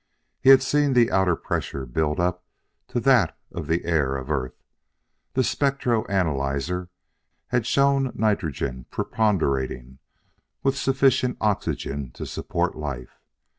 [0.39, 2.43] He had seen the outer pressure build up
[2.87, 4.59] to that of the air of Earth;
[5.33, 6.89] the spectro analyzer
[7.49, 9.99] had shown nitrogen preponderating,
[10.63, 13.19] with sufficient oxygen to support life.